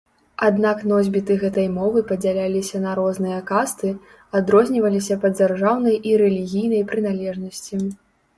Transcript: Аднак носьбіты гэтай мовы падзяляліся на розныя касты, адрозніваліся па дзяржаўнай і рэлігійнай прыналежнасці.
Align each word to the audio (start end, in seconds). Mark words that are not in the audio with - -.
Аднак 0.45 0.77
носьбіты 0.91 1.35
гэтай 1.43 1.67
мовы 1.73 2.01
падзяляліся 2.11 2.81
на 2.85 2.93
розныя 3.01 3.37
касты, 3.51 3.93
адрозніваліся 4.41 5.19
па 5.27 5.33
дзяржаўнай 5.37 5.95
і 6.11 6.17
рэлігійнай 6.25 6.83
прыналежнасці. 6.95 7.75